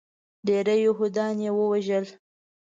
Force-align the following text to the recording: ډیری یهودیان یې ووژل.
ډیری 0.47 0.77
یهودیان 0.87 1.35
یې 1.45 1.51
ووژل. 1.53 2.05